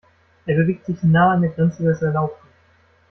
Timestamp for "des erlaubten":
1.83-2.49